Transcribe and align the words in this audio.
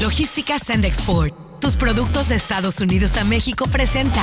Logística 0.00 0.58
Send 0.58 0.86
Export. 0.86 1.34
Tus 1.60 1.76
productos 1.76 2.30
de 2.30 2.34
Estados 2.34 2.80
Unidos 2.80 3.18
a 3.18 3.24
México 3.24 3.66
presenta 3.70 4.22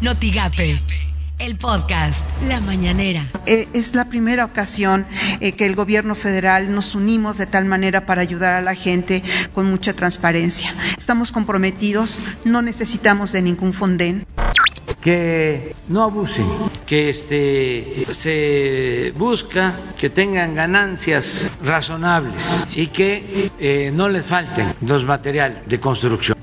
Notigape. 0.00 0.80
El 1.38 1.56
podcast 1.56 2.26
La 2.48 2.60
Mañanera. 2.60 3.30
Eh, 3.46 3.68
es 3.72 3.94
la 3.94 4.06
primera 4.06 4.44
ocasión 4.44 5.06
eh, 5.40 5.52
que 5.52 5.66
el 5.66 5.76
gobierno 5.76 6.16
federal 6.16 6.74
nos 6.74 6.96
unimos 6.96 7.38
de 7.38 7.46
tal 7.46 7.66
manera 7.66 8.04
para 8.04 8.22
ayudar 8.22 8.54
a 8.54 8.62
la 8.62 8.74
gente 8.74 9.22
con 9.54 9.70
mucha 9.70 9.92
transparencia. 9.92 10.74
Estamos 10.98 11.30
comprometidos, 11.30 12.18
no 12.44 12.60
necesitamos 12.60 13.30
de 13.30 13.42
ningún 13.42 13.74
fondén 13.74 14.26
que 15.06 15.76
no 15.86 16.02
abusen, 16.02 16.44
que 16.84 17.10
este, 17.10 18.06
se 18.10 19.12
busca 19.16 19.78
que 19.96 20.10
tengan 20.10 20.56
ganancias 20.56 21.48
razonables 21.62 22.66
y 22.74 22.88
que 22.88 23.48
eh, 23.60 23.92
no 23.94 24.08
les 24.08 24.26
falten 24.26 24.74
los 24.80 25.04
materiales 25.04 25.58
de 25.68 25.78
construcción. 25.78 26.36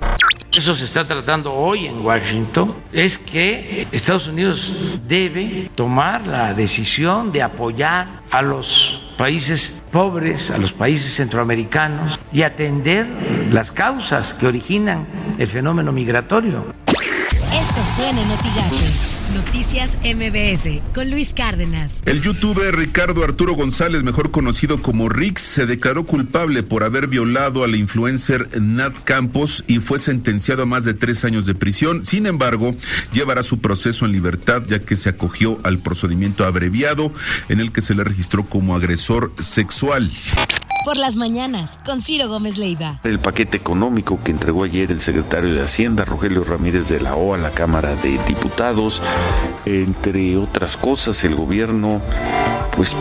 Eso 0.53 0.73
se 0.75 0.85
está 0.85 1.03
tratando 1.03 1.51
hoy 1.51 1.87
en 1.87 2.05
Washington, 2.05 2.73
es 2.93 3.17
que 3.17 3.85
Estados 3.91 4.27
Unidos 4.27 4.71
debe 5.09 5.69
tomar 5.75 6.25
la 6.25 6.53
decisión 6.53 7.33
de 7.33 7.41
apoyar 7.41 8.21
a 8.31 8.41
los 8.41 9.11
países 9.17 9.83
pobres, 9.91 10.51
a 10.51 10.57
los 10.57 10.71
países 10.71 11.13
centroamericanos 11.15 12.17
y 12.31 12.43
atender 12.43 13.07
las 13.51 13.71
causas 13.71 14.33
que 14.33 14.47
originan 14.47 15.05
el 15.37 15.47
fenómeno 15.47 15.91
migratorio. 15.91 16.82
Esto 17.53 17.85
suena 17.95 18.19
en 18.19 18.27
Noticias 19.35 19.97
MBS 20.03 20.81
con 20.93 21.11
Luis 21.11 21.35
Cárdenas. 21.35 22.01
El 22.07 22.21
youtuber 22.21 22.75
Ricardo 22.75 23.23
Arturo 23.23 23.53
González, 23.53 24.01
mejor 24.01 24.31
conocido 24.31 24.81
como 24.81 25.07
Rix, 25.07 25.41
se 25.41 25.67
declaró 25.67 26.03
culpable 26.03 26.63
por 26.63 26.83
haber 26.83 27.07
violado 27.07 27.63
a 27.63 27.67
la 27.67 27.77
influencer 27.77 28.49
Nat 28.59 28.95
Campos 29.03 29.63
y 29.67 29.79
fue 29.79 29.99
sentenciado 29.99 30.63
a 30.63 30.65
más 30.65 30.83
de 30.83 30.95
tres 30.95 31.25
años 31.25 31.45
de 31.45 31.53
prisión. 31.53 32.07
Sin 32.07 32.25
embargo, 32.25 32.75
llevará 33.13 33.43
su 33.43 33.59
proceso 33.59 34.05
en 34.05 34.13
libertad 34.13 34.63
ya 34.67 34.79
que 34.79 34.97
se 34.97 35.09
acogió 35.09 35.59
al 35.63 35.77
procedimiento 35.77 36.45
abreviado 36.45 37.13
en 37.49 37.59
el 37.59 37.71
que 37.71 37.81
se 37.81 37.93
le 37.93 38.03
registró 38.03 38.45
como 38.45 38.75
agresor 38.75 39.31
sexual 39.39 40.11
por 40.83 40.97
las 40.97 41.15
mañanas 41.15 41.79
con 41.85 42.01
Ciro 42.01 42.27
Gómez 42.27 42.57
Leiva. 42.57 42.99
El 43.03 43.19
paquete 43.19 43.57
económico 43.57 44.19
que 44.23 44.31
entregó 44.31 44.63
ayer 44.63 44.91
el 44.91 44.99
secretario 44.99 45.53
de 45.53 45.61
Hacienda, 45.61 46.05
Rogelio 46.05 46.43
Ramírez 46.43 46.89
de 46.89 46.99
la 46.99 47.15
O, 47.15 47.33
a 47.33 47.37
la 47.37 47.51
Cámara 47.51 47.95
de 47.95 48.19
Diputados, 48.25 49.01
entre 49.65 50.37
otras 50.37 50.77
cosas, 50.77 51.23
el 51.23 51.35
gobierno 51.35 52.01
pues 52.75 52.95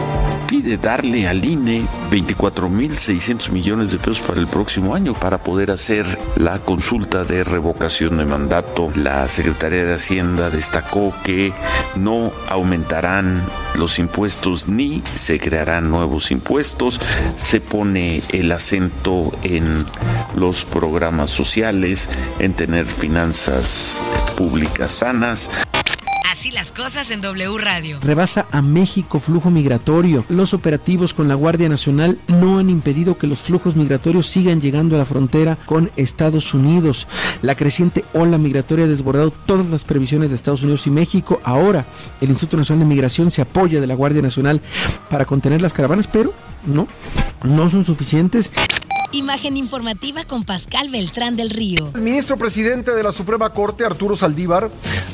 pide 0.46 0.76
darle 0.76 1.28
al 1.28 1.44
INE 1.44 1.86
24.600 2.12 3.50
millones 3.50 3.90
de 3.90 3.96
pesos 3.96 4.20
para 4.20 4.38
el 4.38 4.46
próximo 4.46 4.94
año 4.94 5.14
para 5.14 5.38
poder 5.40 5.70
hacer 5.70 6.04
la 6.36 6.58
consulta 6.58 7.24
de 7.24 7.42
revocación 7.42 8.18
de 8.18 8.26
mandato. 8.26 8.92
La 8.94 9.26
Secretaría 9.28 9.84
de 9.84 9.94
Hacienda 9.94 10.50
destacó 10.50 11.14
que 11.24 11.54
no 11.96 12.30
aumentarán 12.50 13.42
los 13.76 13.98
impuestos 13.98 14.68
ni 14.68 15.02
se 15.14 15.38
crearán 15.38 15.88
nuevos 15.90 16.30
impuestos. 16.30 17.00
Se 17.36 17.62
pone 17.62 18.22
el 18.28 18.52
acento 18.52 19.32
en 19.42 19.86
los 20.36 20.66
programas 20.66 21.30
sociales, 21.30 22.10
en 22.38 22.52
tener 22.52 22.84
finanzas 22.84 23.98
públicas 24.36 24.92
sanas. 24.92 25.48
Así 26.32 26.50
las 26.50 26.72
cosas 26.72 27.10
en 27.10 27.20
W 27.20 27.58
Radio. 27.58 27.98
Rebasa 28.00 28.46
a 28.52 28.62
México 28.62 29.20
flujo 29.20 29.50
migratorio. 29.50 30.24
Los 30.30 30.54
operativos 30.54 31.12
con 31.12 31.28
la 31.28 31.34
Guardia 31.34 31.68
Nacional 31.68 32.18
no 32.26 32.58
han 32.58 32.70
impedido 32.70 33.18
que 33.18 33.26
los 33.26 33.40
flujos 33.40 33.76
migratorios 33.76 34.28
sigan 34.28 34.58
llegando 34.58 34.94
a 34.94 34.98
la 34.98 35.04
frontera 35.04 35.58
con 35.66 35.90
Estados 35.96 36.54
Unidos. 36.54 37.06
La 37.42 37.54
creciente 37.54 38.02
ola 38.14 38.38
migratoria 38.38 38.86
ha 38.86 38.88
desbordado 38.88 39.30
todas 39.30 39.66
las 39.66 39.84
previsiones 39.84 40.30
de 40.30 40.36
Estados 40.36 40.62
Unidos 40.62 40.86
y 40.86 40.90
México. 40.90 41.38
Ahora, 41.44 41.84
el 42.22 42.30
Instituto 42.30 42.56
Nacional 42.56 42.88
de 42.88 42.94
Migración 42.94 43.30
se 43.30 43.42
apoya 43.42 43.82
de 43.82 43.86
la 43.86 43.94
Guardia 43.94 44.22
Nacional 44.22 44.62
para 45.10 45.26
contener 45.26 45.60
las 45.60 45.74
caravanas, 45.74 46.06
pero 46.06 46.32
no, 46.64 46.88
no 47.44 47.68
son 47.68 47.84
suficientes. 47.84 48.50
Imagen 49.12 49.58
informativa 49.58 50.24
con 50.24 50.44
Pascal 50.44 50.88
Beltrán 50.88 51.36
del 51.36 51.50
Río. 51.50 51.90
El 51.94 52.00
ministro 52.00 52.38
presidente 52.38 52.92
de 52.92 53.02
la 53.02 53.12
Suprema 53.12 53.50
Corte, 53.50 53.84
Arturo 53.84 54.16
Saldívar, 54.16 54.70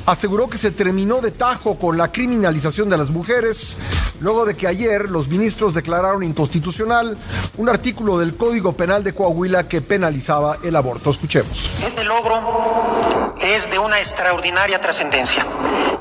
aseguró 0.09 0.49
que 0.49 0.57
se 0.57 0.71
terminó 0.71 1.21
de 1.21 1.31
tajo 1.31 1.79
con 1.79 1.99
la 1.99 2.11
criminalización 2.11 2.89
de 2.89 2.97
las 2.97 3.11
mujeres, 3.11 3.77
luego 4.21 4.47
de 4.47 4.57
que 4.57 4.67
ayer 4.67 5.11
los 5.11 5.29
ministros 5.29 5.75
declararon 5.75 6.23
inconstitucional 6.23 7.17
un 7.59 7.69
artículo 7.69 8.19
del 8.19 8.35
Código 8.35 8.73
Penal 8.73 9.05
de 9.05 9.13
Coahuila 9.13 9.69
que 9.69 9.83
penalizaba 9.83 10.57
el 10.63 10.77
aborto. 10.77 11.11
Escuchemos. 11.11 11.83
Este 11.85 12.05
logro 12.05 13.37
es 13.43 13.71
de 13.71 13.79
una 13.79 13.99
extraordinaria 13.99 14.81
trascendencia, 14.81 15.47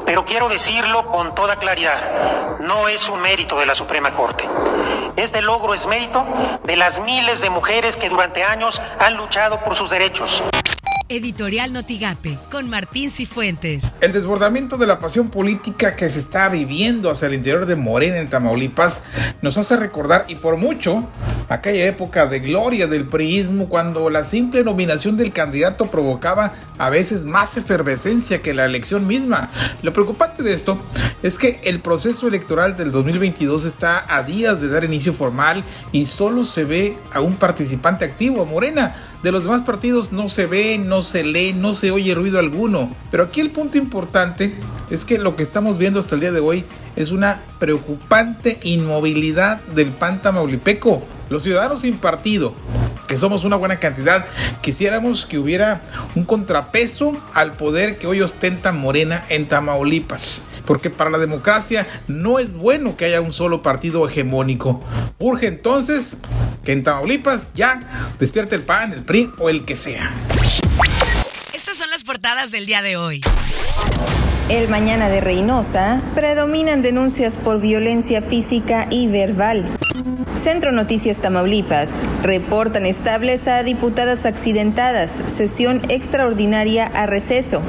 pero 0.06 0.24
quiero 0.24 0.47
decirlo 0.47 1.03
con 1.03 1.35
toda 1.35 1.57
claridad, 1.57 2.59
no 2.62 2.88
es 2.88 3.09
un 3.09 3.22
mérito 3.22 3.59
de 3.59 3.66
la 3.66 3.75
Suprema 3.75 4.13
Corte. 4.13 4.45
Este 5.18 5.41
logro 5.41 5.74
es 5.74 5.85
mérito 5.85 6.24
de 6.63 6.78
las 6.78 7.01
miles 7.01 7.41
de 7.41 7.50
mujeres 7.50 7.97
que 7.97 8.07
durante 8.07 8.44
años 8.44 8.81
han 9.00 9.18
luchado 9.18 9.59
por 9.66 9.75
sus 9.75 9.89
derechos. 9.89 10.44
Editorial 11.09 11.72
Notigape 11.72 12.38
con 12.51 12.69
Martín 12.69 13.09
Cifuentes. 13.09 13.95
El 14.01 14.12
desbordamiento 14.12 14.78
de 14.78 14.88
la 14.88 15.00
pasión 15.00 15.29
política 15.29 15.95
que 15.95 16.09
se 16.09 16.19
está 16.19 16.50
viviendo 16.50 17.09
hacia 17.09 17.28
el 17.28 17.34
interior 17.34 17.66
de 17.66 17.75
Morena 17.75 18.18
en 18.18 18.29
Tamaulipas 18.29 19.03
nos 19.41 19.57
hace 19.57 19.78
recordar 19.78 20.25
y 20.28 20.35
por 20.35 20.57
mucho 20.57 21.07
aquella 21.50 21.85
época 21.85 22.25
de 22.25 22.40
gloria 22.40 22.88
del 22.88 23.06
priismo 23.06 23.69
cuando 23.69 24.09
la 24.09 24.24
simple 24.24 24.63
nominación 24.63 25.18
del 25.18 25.31
candidato 25.31 25.88
provocaba 25.88 26.53
a 26.78 26.90
veces 26.90 27.25
más 27.25 27.58
efervescencia 27.58 28.41
que 28.41 28.53
la 28.53 28.66
elección 28.66 29.08
misma. 29.08 29.50
Lo 29.81 29.94
preocupante 29.94 30.44
de 30.44 30.53
esto 30.53 30.78
es 31.24 31.38
que 31.38 31.59
el 31.63 31.80
proceso 31.80 32.28
electoral 32.28 32.75
del 32.75 32.91
2022 32.91 33.66
está 33.66 34.06
a 34.07 34.24
días 34.24 34.62
de 34.62 34.69
dar 34.69 34.84
inicio 34.84 35.13
formal 35.13 35.63
y 35.91 36.06
solo 36.06 36.44
se 36.44 36.66
ve 36.66 36.97
a 37.13 37.22
un 37.22 37.36
participante 37.36 38.06
activo, 38.06 38.46
Morena 38.46 38.96
de 39.24 39.31
los 39.31 39.44
demás 39.44 39.63
partidos 39.63 40.12
no 40.12 40.30
se 40.30 40.46
ve, 40.46 40.78
no 40.78 41.02
se 41.02 41.24
lee, 41.24 41.53
no 41.53 41.74
se 41.74 41.91
oye 41.91 42.13
ruido 42.13 42.40
alguno. 42.40 42.96
Pero 43.12 43.24
aquí 43.24 43.41
el 43.41 43.50
punto 43.50 43.78
importante 43.78 44.53
es 44.90 45.06
que 45.06 45.18
lo 45.18 45.36
que 45.36 45.44
estamos 45.44 45.78
viendo 45.78 46.00
hasta 46.00 46.16
el 46.16 46.22
día 46.22 46.31
de 46.31 46.40
hoy 46.40 46.66
es 46.96 47.12
una 47.12 47.42
preocupante 47.59 48.59
inmovilidad 48.64 49.62
del 49.74 49.88
PAN 49.88 50.22
tamaulipeco. 50.22 51.06
Los 51.30 51.44
ciudadanos 51.44 51.81
sin 51.81 51.98
partido, 51.98 52.53
que 53.08 53.18
somos 53.18 53.44
una 53.44 53.56
buena 53.56 53.80
cantidad, 53.80 54.25
quisiéramos 54.62 55.25
que 55.25 55.40
hubiera 55.40 55.81
un 56.16 56.24
contrapeso 56.24 57.14
al 57.34 57.53
poder 57.53 57.98
que 57.98 58.08
hoy 58.08 58.22
ostenta 58.22 58.72
Morena 58.72 59.24
en 59.30 59.48
Tamaulipas. 59.48 60.44
Porque 60.66 60.90
para 60.90 61.09
la 61.09 61.18
democracia 61.18 61.88
no 62.08 62.40
es 62.40 62.54
bueno 62.54 62.96
que 62.98 63.06
haya 63.06 63.22
un 63.22 63.31
solo 63.31 63.62
partido 63.62 64.08
hegemónico. 64.08 64.81
Urge 65.19 65.48
entonces 65.48 66.18
que 66.64 66.74
en 66.74 66.84
Tamaulipas 66.84 67.50
ya 67.54 67.80
despierte 68.19 68.56
el 68.56 68.64
PAN, 68.64 68.94
el 68.94 69.04
PRI 69.04 69.31
o 69.38 69.50
el 69.50 69.66
que 69.66 69.75
sea. 69.75 70.12
Estas 71.54 71.78
son 71.78 71.90
las 71.90 72.04
portadas 72.04 72.52
del 72.52 72.66
día 72.66 72.81
de 72.81 72.98
hoy. 72.98 73.22
El 74.50 74.69
mañana 74.69 75.09
de 75.09 75.19
Reynosa 75.19 76.02
predominan 76.16 76.81
denuncias 76.81 77.38
por 77.38 77.59
violencia 77.59 78.22
física 78.22 78.88
y 78.90 79.08
verbal. 79.08 79.66
Centro 80.35 80.72
Noticias 80.72 81.19
Tamaulipas. 81.19 81.90
Reportan 82.24 82.86
estables 82.86 83.50
a 83.50 83.63
diputadas 83.63 84.25
accidentadas. 84.25 85.12
Sesión 85.12 85.81
extraordinaria 85.90 86.86
a 86.86 87.07
receso. 87.07 87.62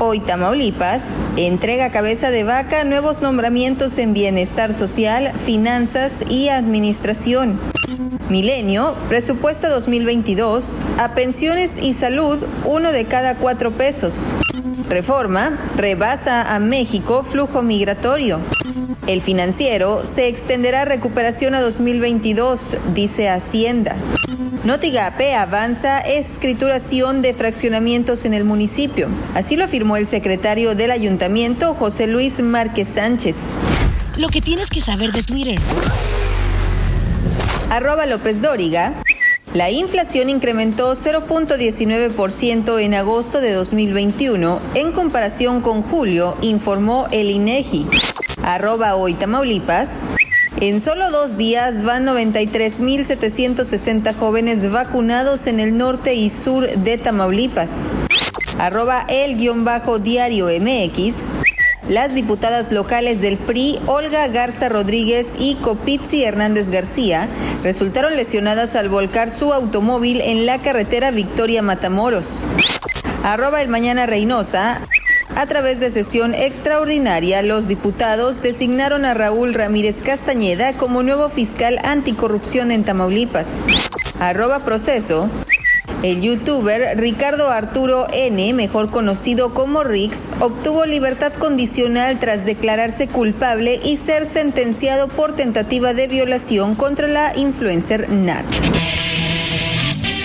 Hoy 0.00 0.18
Tamaulipas 0.18 1.04
entrega 1.36 1.92
cabeza 1.92 2.32
de 2.32 2.42
vaca 2.42 2.82
nuevos 2.82 3.22
nombramientos 3.22 3.96
en 3.98 4.12
bienestar 4.12 4.74
social, 4.74 5.32
finanzas 5.34 6.24
y 6.28 6.48
administración. 6.48 7.60
Milenio, 8.28 8.96
presupuesto 9.08 9.70
2022, 9.70 10.80
a 10.98 11.14
pensiones 11.14 11.78
y 11.80 11.94
salud, 11.94 12.44
uno 12.64 12.90
de 12.90 13.04
cada 13.04 13.36
cuatro 13.36 13.70
pesos. 13.70 14.34
Reforma, 14.88 15.58
rebasa 15.76 16.54
a 16.54 16.58
México 16.60 17.22
flujo 17.22 17.60
migratorio. 17.62 18.40
El 19.06 19.20
financiero 19.20 20.06
se 20.06 20.28
extenderá 20.28 20.86
recuperación 20.86 21.54
a 21.54 21.60
2022, 21.60 22.78
dice 22.94 23.28
Hacienda. 23.28 23.96
Notigape 24.64 25.34
avanza 25.34 26.00
escrituración 26.00 27.20
de 27.20 27.34
fraccionamientos 27.34 28.24
en 28.24 28.32
el 28.32 28.44
municipio. 28.44 29.08
Así 29.34 29.56
lo 29.56 29.64
afirmó 29.64 29.98
el 29.98 30.06
secretario 30.06 30.74
del 30.74 30.90
ayuntamiento, 30.90 31.74
José 31.74 32.06
Luis 32.06 32.40
Márquez 32.40 32.88
Sánchez. 32.88 33.36
Lo 34.16 34.28
que 34.28 34.40
tienes 34.40 34.70
que 34.70 34.80
saber 34.80 35.12
de 35.12 35.22
Twitter. 35.22 35.58
Arroba 37.70 38.06
López 38.06 38.40
Dóriga. 38.40 38.94
La 39.54 39.70
inflación 39.70 40.28
incrementó 40.28 40.92
0.19% 40.92 42.80
en 42.80 42.94
agosto 42.94 43.40
de 43.40 43.52
2021 43.52 44.60
en 44.74 44.92
comparación 44.92 45.62
con 45.62 45.80
julio, 45.82 46.36
informó 46.42 47.08
el 47.12 47.30
INEGI. 47.30 47.86
Arroba 48.42 48.94
hoy 48.94 49.14
Tamaulipas. 49.14 50.02
En 50.60 50.82
solo 50.82 51.10
dos 51.10 51.38
días 51.38 51.82
van 51.82 52.06
93.760 52.06 54.14
jóvenes 54.14 54.70
vacunados 54.70 55.46
en 55.46 55.60
el 55.60 55.78
norte 55.78 56.12
y 56.14 56.28
sur 56.28 56.68
de 56.68 56.98
Tamaulipas. 56.98 57.94
Arroba 58.58 59.06
el 59.08 59.38
guion 59.38 59.64
bajo 59.64 59.98
diario 59.98 60.48
MX. 60.48 61.47
Las 61.88 62.14
diputadas 62.14 62.70
locales 62.70 63.22
del 63.22 63.38
PRI, 63.38 63.80
Olga 63.86 64.28
Garza 64.28 64.68
Rodríguez 64.68 65.36
y 65.38 65.54
Copizzi 65.54 66.22
Hernández 66.22 66.68
García, 66.68 67.28
resultaron 67.62 68.14
lesionadas 68.14 68.76
al 68.76 68.90
volcar 68.90 69.30
su 69.30 69.54
automóvil 69.54 70.20
en 70.20 70.44
la 70.44 70.58
carretera 70.58 71.10
Victoria 71.10 71.62
Matamoros. 71.62 72.46
Arroba 73.24 73.62
el 73.62 73.68
mañana 73.68 74.04
Reynosa. 74.04 74.82
A 75.34 75.46
través 75.46 75.80
de 75.80 75.90
sesión 75.90 76.34
extraordinaria, 76.34 77.40
los 77.40 77.68
diputados 77.68 78.42
designaron 78.42 79.06
a 79.06 79.14
Raúl 79.14 79.54
Ramírez 79.54 80.02
Castañeda 80.02 80.74
como 80.74 81.02
nuevo 81.02 81.30
fiscal 81.30 81.78
anticorrupción 81.84 82.70
en 82.70 82.84
Tamaulipas. 82.84 83.66
Arroba 84.20 84.58
proceso. 84.58 85.30
El 86.02 86.22
youtuber 86.22 86.96
Ricardo 86.96 87.48
Arturo 87.48 88.06
N., 88.12 88.52
mejor 88.52 88.90
conocido 88.90 89.52
como 89.52 89.82
Rix, 89.82 90.30
obtuvo 90.38 90.86
libertad 90.86 91.32
condicional 91.32 92.20
tras 92.20 92.44
declararse 92.44 93.08
culpable 93.08 93.80
y 93.84 93.96
ser 93.96 94.24
sentenciado 94.24 95.08
por 95.08 95.34
tentativa 95.34 95.94
de 95.94 96.06
violación 96.06 96.76
contra 96.76 97.08
la 97.08 97.36
influencer 97.36 98.08
Nat. 98.10 98.46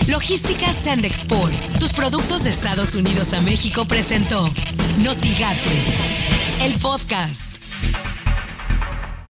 Logística 0.09 0.71
Sandexport, 0.71 1.51
tus 1.79 1.93
productos 1.93 2.43
de 2.43 2.51
Estados 2.51 2.93
Unidos 2.93 3.33
a 3.33 3.41
México 3.41 3.85
presentó 3.85 4.47
Notigate, 4.99 5.69
el 6.61 6.73
podcast. 6.75 7.62